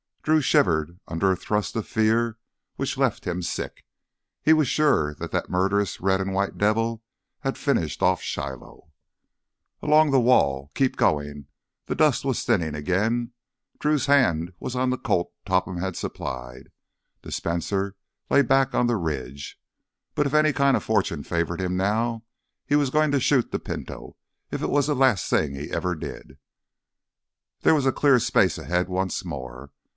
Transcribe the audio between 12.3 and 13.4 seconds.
thinning again.